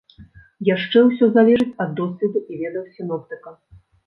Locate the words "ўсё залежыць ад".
1.09-1.93